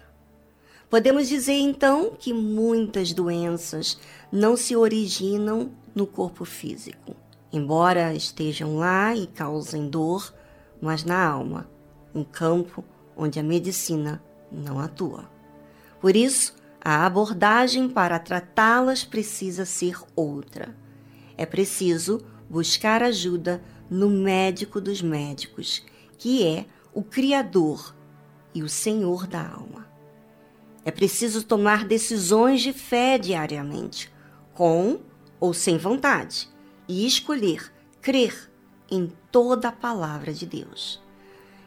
[0.88, 3.98] Podemos dizer então que muitas doenças
[4.30, 7.16] não se originam no corpo físico,
[7.52, 10.32] embora estejam lá e causem dor,
[10.80, 11.68] mas na alma,
[12.14, 12.84] um campo
[13.16, 15.30] onde a medicina não atua.
[16.00, 20.76] Por isso, a abordagem para tratá-las precisa ser outra.
[21.36, 25.84] É preciso buscar ajuda no médico dos médicos,
[26.18, 27.94] que é o Criador
[28.54, 29.86] e o Senhor da alma.
[30.84, 34.12] É preciso tomar decisões de fé diariamente,
[34.54, 35.00] com
[35.40, 36.48] ou sem vontade,
[36.88, 38.50] e escolher crer
[38.88, 41.02] em toda a palavra de Deus.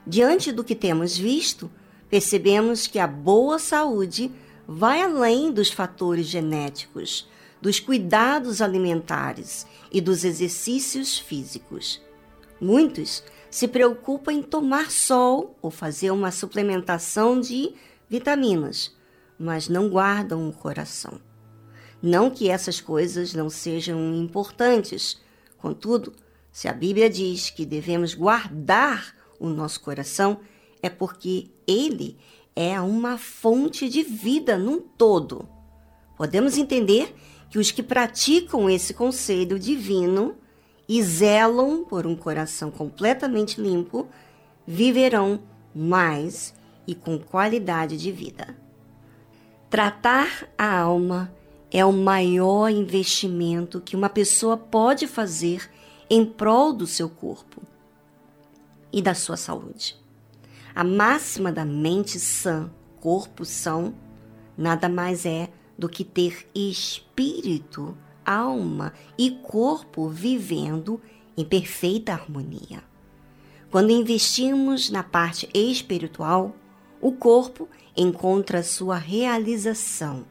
[0.07, 1.69] Diante do que temos visto,
[2.09, 4.31] percebemos que a boa saúde
[4.67, 7.27] vai além dos fatores genéticos,
[7.61, 12.01] dos cuidados alimentares e dos exercícios físicos.
[12.59, 17.73] Muitos se preocupam em tomar sol ou fazer uma suplementação de
[18.07, 18.95] vitaminas,
[19.37, 21.19] mas não guardam o coração.
[22.01, 25.21] Não que essas coisas não sejam importantes,
[25.57, 26.13] contudo,
[26.51, 30.39] se a Bíblia diz que devemos guardar o nosso coração,
[30.81, 32.17] é porque ele
[32.55, 35.47] é uma fonte de vida num todo.
[36.17, 37.15] Podemos entender
[37.49, 40.35] que os que praticam esse conselho divino
[40.87, 44.07] e zelam por um coração completamente limpo
[44.65, 45.41] viverão
[45.73, 46.53] mais
[46.85, 48.57] e com qualidade de vida.
[49.69, 51.33] Tratar a alma
[51.71, 55.69] é o maior investimento que uma pessoa pode fazer
[56.09, 57.61] em prol do seu corpo
[58.91, 59.98] e da sua saúde.
[60.73, 63.93] A máxima da mente sã, corpo são,
[64.57, 71.01] nada mais é do que ter espírito, alma e corpo vivendo
[71.35, 72.83] em perfeita harmonia.
[73.71, 76.55] Quando investimos na parte espiritual,
[77.01, 80.25] o corpo encontra sua realização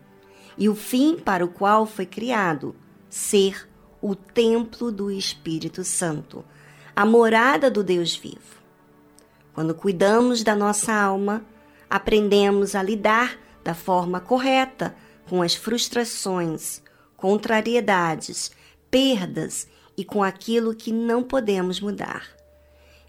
[0.56, 2.74] e o fim para o qual foi criado,
[3.08, 3.68] ser
[4.02, 6.44] o templo do Espírito Santo,
[6.94, 8.57] a morada do Deus vivo.
[9.58, 11.44] Quando cuidamos da nossa alma,
[11.90, 14.94] aprendemos a lidar da forma correta
[15.28, 16.80] com as frustrações,
[17.16, 18.52] contrariedades,
[18.88, 22.28] perdas e com aquilo que não podemos mudar.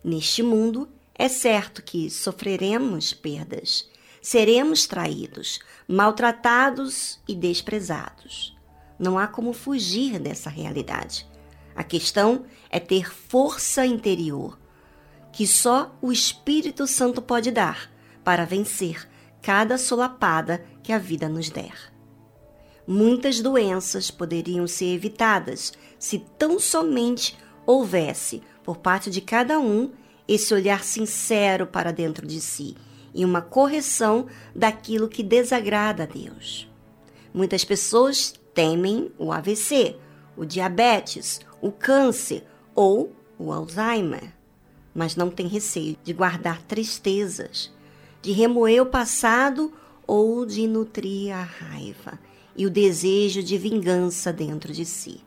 [0.04, 3.88] Neste mundo, é certo que sofreremos perdas,
[4.20, 8.58] seremos traídos, maltratados e desprezados.
[8.97, 11.28] Não há como fugir dessa realidade.
[11.76, 14.58] A questão é ter força interior,
[15.40, 17.90] que só o Espírito Santo pode dar
[18.26, 19.08] para vencer
[19.42, 21.94] cada solapada que a vida nos der.
[22.86, 29.94] Muitas doenças poderiam ser evitadas se tão somente houvesse por parte de cada um
[30.28, 32.76] esse olhar sincero para dentro de si
[33.16, 36.70] e uma correção daquilo que desagrada a Deus.
[37.34, 39.96] Muitas pessoas temem o AVC,
[40.36, 44.38] o diabetes, o câncer ou o Alzheimer,
[45.00, 47.72] mas não têm receio de guardar tristezas,
[48.22, 49.72] de remoer o passado
[50.06, 52.20] ou de nutrir a raiva
[52.54, 55.22] e o desejo de vingança dentro de si.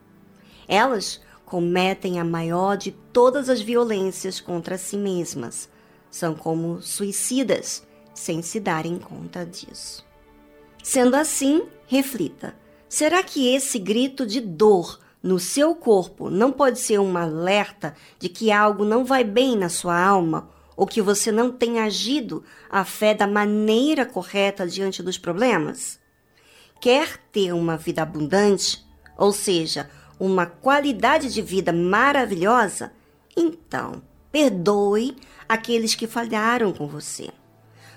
[0.67, 5.67] Elas cometem a maior de todas as violências contra si mesmas.
[6.11, 10.05] São como suicidas, sem se darem conta disso.
[10.83, 12.55] Sendo assim, reflita:
[12.87, 18.27] será que esse grito de dor no seu corpo não pode ser um alerta de
[18.27, 22.83] que algo não vai bem na sua alma ou que você não tem agido a
[22.83, 25.97] fé da maneira correta diante dos problemas?
[26.81, 28.85] Quer ter uma vida abundante,
[29.17, 32.91] ou seja, uma qualidade de vida maravilhosa,
[33.37, 34.01] então
[34.31, 35.15] perdoe
[35.47, 37.29] aqueles que falharam com você.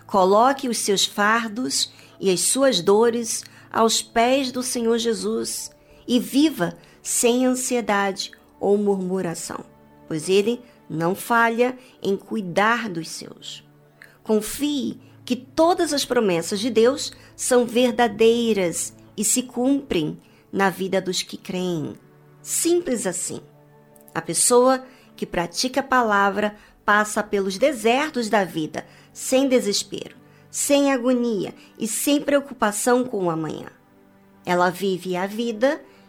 [0.07, 5.71] Coloque os seus fardos e as suas dores aos pés do Senhor Jesus
[6.07, 6.77] e viva
[7.07, 9.65] sem ansiedade ou murmuração,
[10.09, 13.65] pois Ele não falha em cuidar dos seus.
[14.25, 20.21] Confie que todas as promessas de Deus são verdadeiras e se cumprem
[20.53, 21.95] na vida dos que creem.
[22.43, 23.41] Simples assim.
[24.13, 24.85] A pessoa
[25.15, 30.17] que pratica a palavra passa pelos desertos da vida sem desespero,
[30.51, 33.69] sem agonia e sem preocupação com o amanhã.
[34.45, 35.81] Ela vive a vida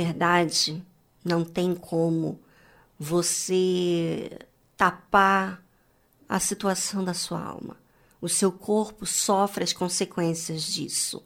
[0.00, 0.82] verdade,
[1.22, 2.40] não tem como
[2.98, 4.30] você
[4.74, 5.62] tapar
[6.26, 7.76] a situação da sua alma.
[8.20, 11.22] O seu corpo sofre as consequências disso.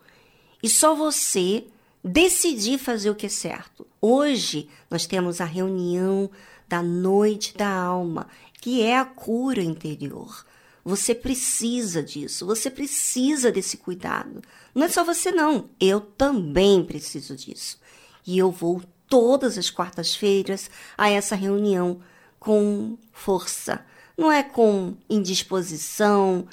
[0.60, 1.66] E só você
[2.02, 3.86] decidir fazer o que é certo.
[4.00, 6.28] Hoje nós temos a reunião
[6.68, 8.26] da noite da alma,
[8.60, 10.44] que é a cura interior.
[10.84, 14.42] Você precisa disso, você precisa desse cuidado.
[14.74, 15.70] Não é só você, não.
[15.80, 17.78] Eu também preciso disso.
[18.26, 22.00] E eu vou todas as quartas-feiras a essa reunião
[22.38, 23.84] com força.
[24.16, 26.46] Não é com indisposição,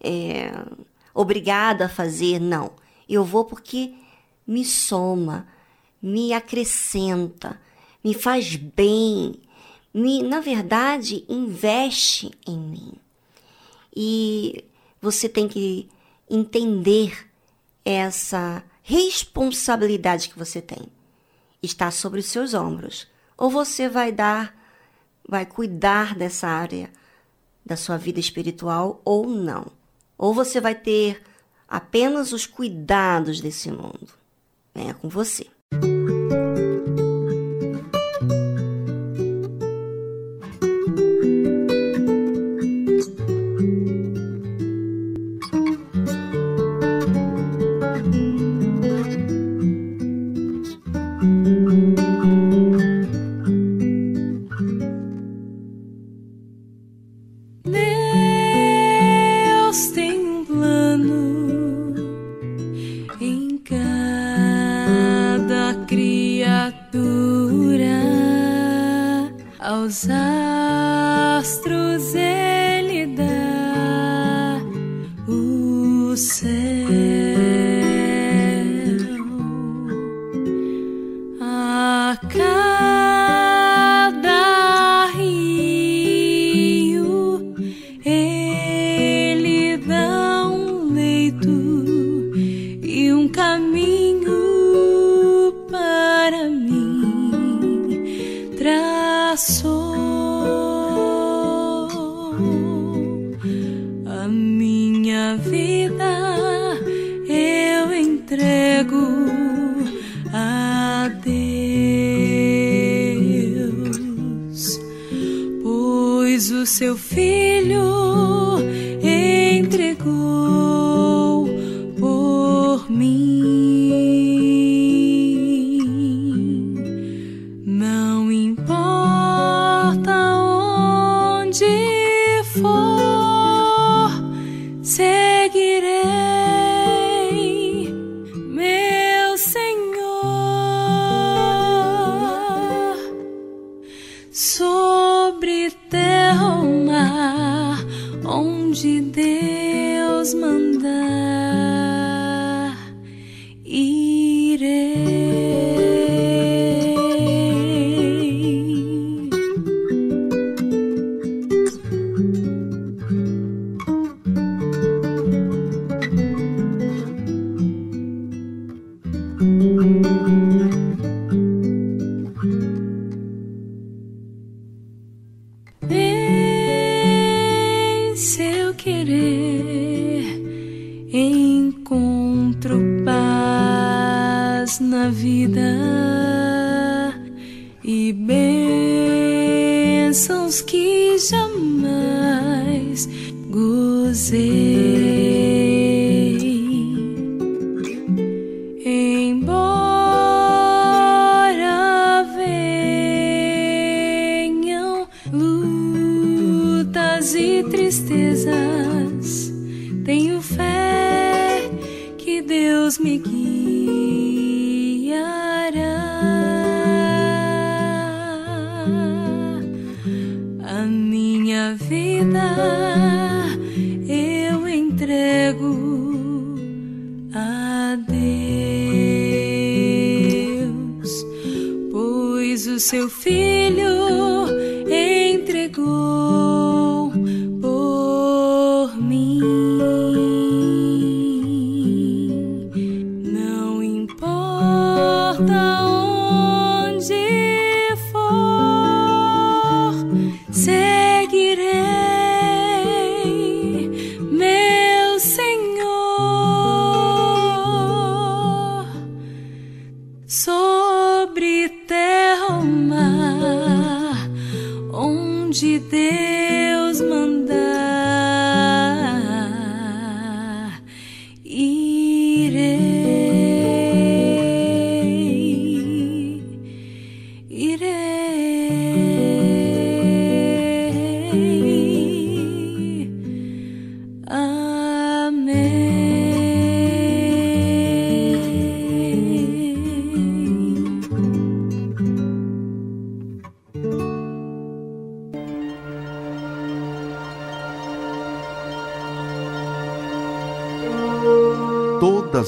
[0.00, 0.52] é,
[1.14, 2.72] obrigada a fazer, não.
[3.08, 3.94] Eu vou porque
[4.46, 5.46] me soma,
[6.00, 7.60] me acrescenta,
[8.02, 9.34] me faz bem,
[9.92, 12.92] me, na verdade, investe em mim.
[13.94, 14.64] E
[15.00, 15.88] você tem que
[16.28, 17.28] entender
[17.84, 20.93] essa responsabilidade que você tem
[21.64, 23.08] está sobre os seus ombros.
[23.36, 24.56] Ou você vai dar,
[25.28, 26.90] vai cuidar dessa área
[27.64, 29.66] da sua vida espiritual ou não.
[30.16, 31.22] Ou você vai ter
[31.68, 34.08] apenas os cuidados desse mundo.
[34.74, 35.46] Venha com você.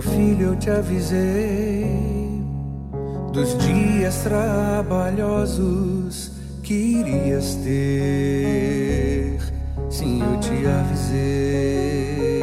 [0.00, 2.14] Filho, eu te avisei
[3.34, 6.32] dos dias trabalhosos
[6.62, 9.38] que irias ter.
[9.90, 12.40] Sim, eu te avisei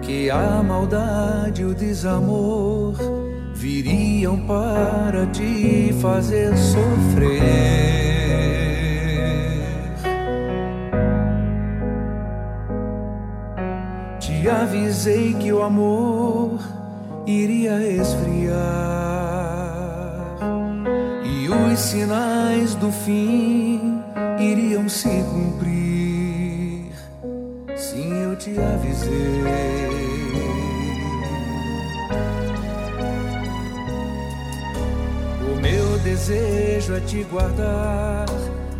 [0.00, 2.94] que a maldade e o desamor
[3.54, 8.09] viriam para te fazer sofrer.
[14.50, 16.58] Avisei que o amor
[17.26, 18.56] iria esfriar
[21.24, 24.02] e os sinais do fim
[24.38, 26.92] iriam se cumprir.
[27.76, 29.10] Sim, eu te avisei.
[35.50, 38.26] O meu desejo é te guardar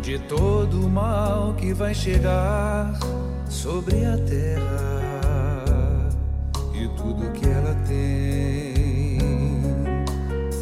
[0.01, 2.99] de todo o mal que vai chegar
[3.47, 5.00] sobre a terra
[7.91, 9.17] tem.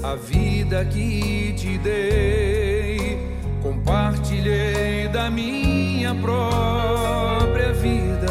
[0.04, 3.20] A vida que te dei,
[3.62, 8.28] compartilhei da minha própria vida.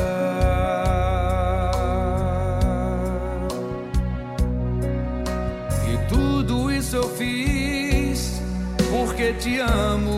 [5.87, 8.43] E tudo isso eu fiz
[8.91, 10.18] porque te amo.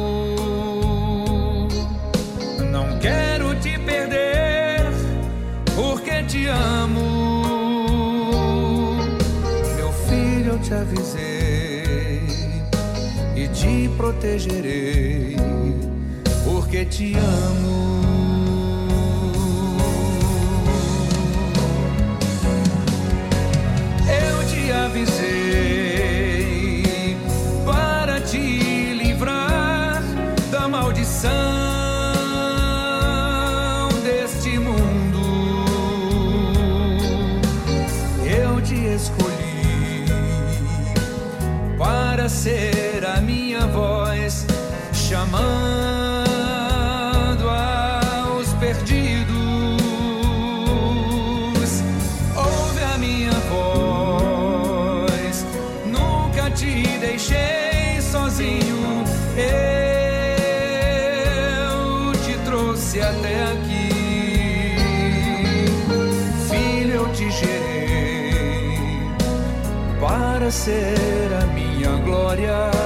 [10.71, 12.23] Te avisei
[13.35, 15.35] e te protegerei,
[16.45, 18.00] porque te amo.
[42.31, 44.47] Ser a minha voz
[44.95, 45.51] chamando
[47.49, 49.35] aos perdidos.
[52.35, 55.45] Ouve a minha voz,
[55.85, 59.05] nunca te deixei sozinho.
[59.37, 59.73] Eu
[62.25, 64.77] te trouxe até aqui,
[66.49, 67.91] filho, eu te gerei
[70.01, 71.30] para ser
[72.39, 72.80] a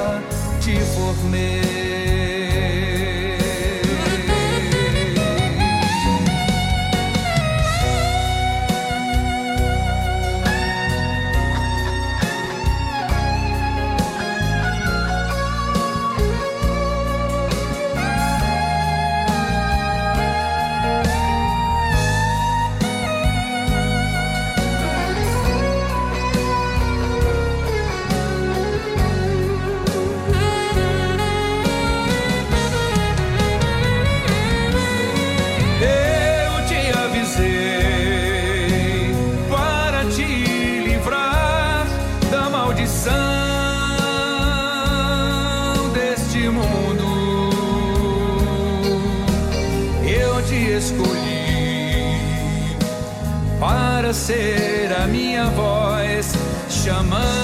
[54.24, 56.32] ser a minha voz
[56.70, 57.43] chamando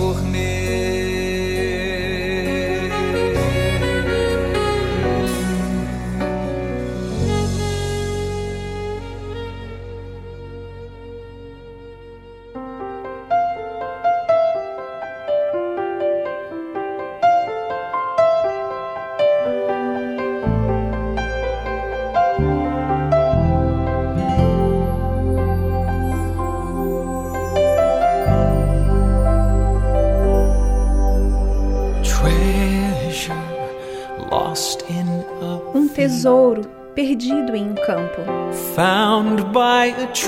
[0.00, 0.49] formei.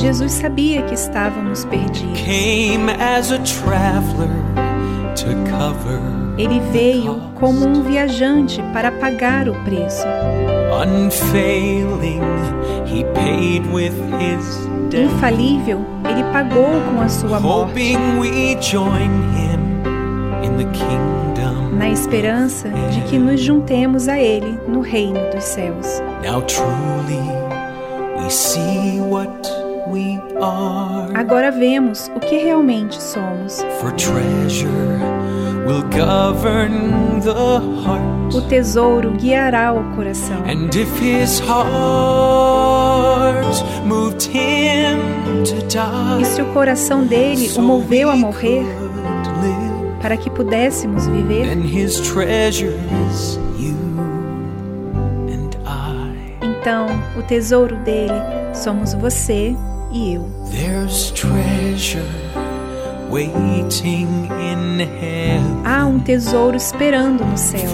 [0.00, 2.18] Jesus sabia que estávamos perdidos.
[6.38, 10.04] Ele veio como um viajante para pagar o preço.
[15.04, 17.74] Infalível, ele pagou com a sua morte.
[21.76, 26.00] Na esperança de que nos juntemos a ele no reino dos céus.
[31.14, 33.58] Agora vemos o que realmente somos.
[38.34, 40.42] O tesouro guiará o coração.
[46.20, 48.64] E se o coração dele o moveu a morrer
[50.00, 51.46] para que pudéssemos viver,
[56.62, 56.86] então
[57.18, 58.14] o tesouro dele
[58.54, 59.52] somos você
[59.90, 60.28] e eu.
[65.64, 67.68] Há um tesouro esperando no céu.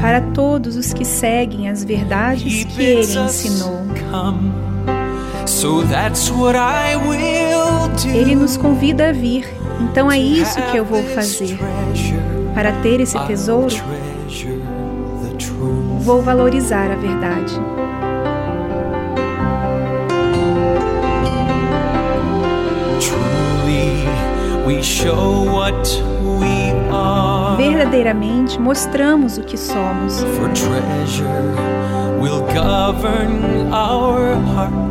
[0.00, 3.84] Para todos os que seguem as verdades que ele ensinou.
[8.12, 9.46] Ele nos convida a vir,
[9.80, 11.56] então é isso que eu vou fazer.
[12.54, 13.74] Para ter esse tesouro,
[16.00, 17.54] vou valorizar a verdade.
[27.56, 30.22] Verdadeiramente mostramos o que somos.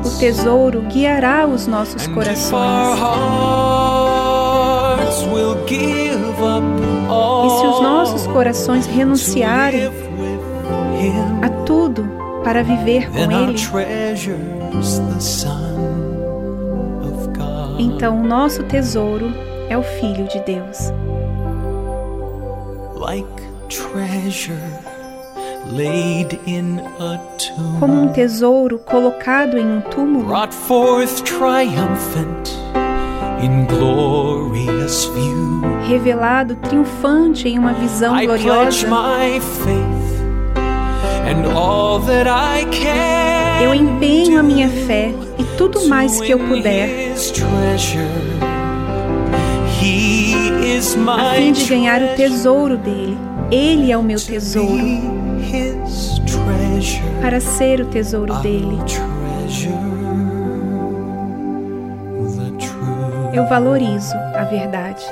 [0.04, 3.00] O tesouro guiará os nossos corações.
[8.34, 9.90] Corações renunciarem
[11.42, 12.04] a tudo
[12.44, 13.18] para viver com
[13.50, 13.58] Ele,
[17.80, 19.32] então o nosso tesouro
[19.70, 20.92] é o Filho de Deus.
[27.80, 30.28] Como um tesouro colocado em um túmulo,
[35.88, 38.88] revelado triunfante em uma visão gloriosa.
[43.62, 47.14] Eu empenho a minha fé e tudo mais que eu puder
[51.08, 53.18] a fim de ganhar o tesouro dele.
[53.52, 54.84] Ele é o meu tesouro.
[57.22, 58.78] Para ser o tesouro dele.
[63.34, 65.04] Eu valorizo a verdade.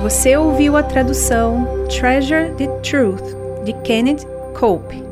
[0.00, 4.24] Você ouviu a tradução Treasure the Truth de Kenneth
[4.56, 5.03] Cope.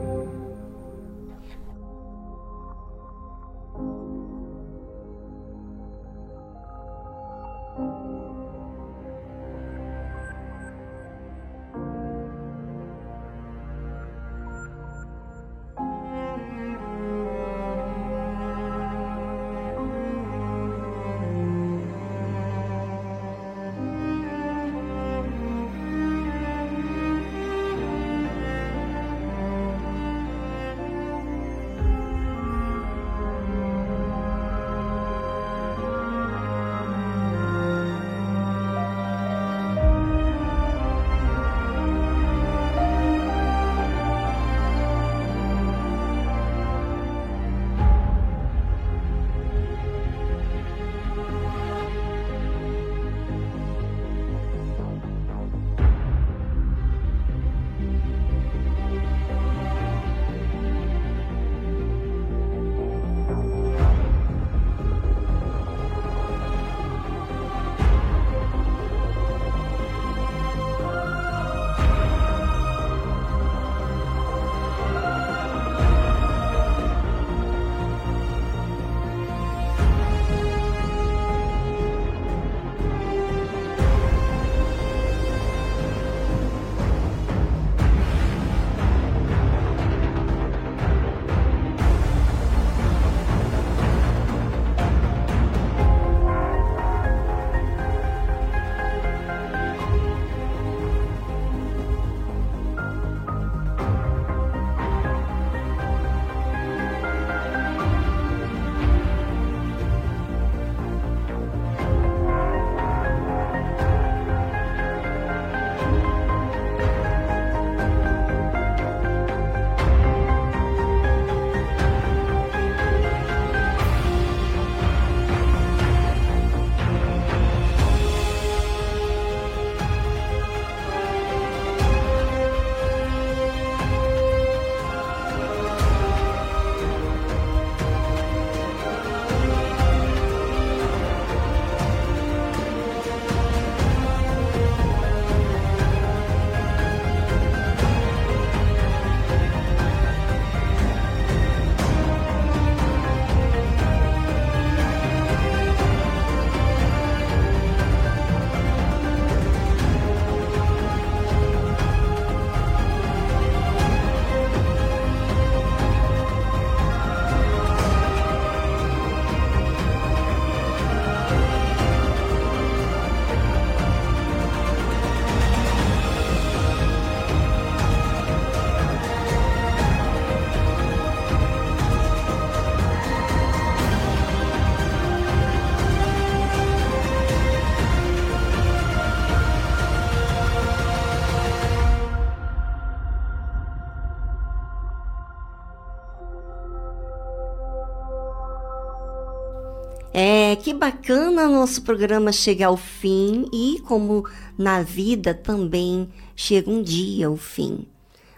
[200.53, 206.83] É, que bacana nosso programa chegar ao fim e como na vida também chega um
[206.83, 207.87] dia ao fim,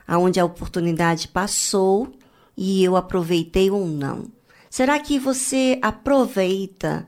[0.07, 2.12] aonde a oportunidade passou
[2.57, 4.31] e eu aproveitei ou não.
[4.70, 7.05] Será que você aproveita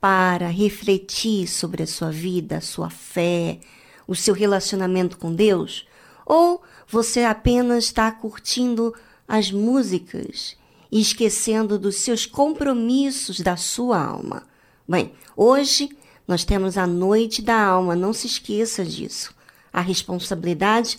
[0.00, 3.60] para refletir sobre a sua vida, a sua fé,
[4.08, 5.86] o seu relacionamento com Deus?
[6.24, 8.94] Ou você apenas está curtindo
[9.28, 10.56] as músicas
[10.90, 14.42] e esquecendo dos seus compromissos da sua alma?
[14.88, 15.90] Bem, hoje
[16.26, 19.34] nós temos a noite da alma, não se esqueça disso.
[19.72, 20.98] A responsabilidade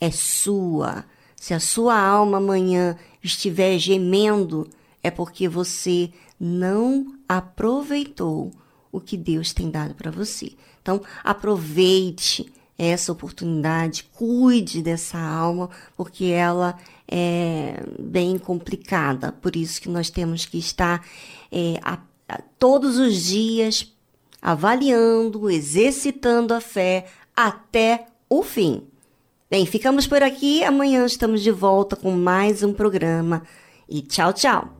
[0.00, 1.04] é sua.
[1.36, 4.68] Se a sua alma amanhã estiver gemendo,
[5.02, 8.50] é porque você não aproveitou
[8.92, 10.52] o que Deus tem dado para você.
[10.82, 16.78] Então, aproveite essa oportunidade, cuide dessa alma, porque ela
[17.10, 19.32] é bem complicada.
[19.32, 21.04] Por isso que nós temos que estar
[21.50, 23.92] é, a, a, todos os dias
[24.40, 27.06] avaliando, exercitando a fé
[27.36, 28.84] até o fim.
[29.50, 30.62] Bem, ficamos por aqui.
[30.62, 33.42] Amanhã estamos de volta com mais um programa.
[33.88, 34.79] E tchau, tchau!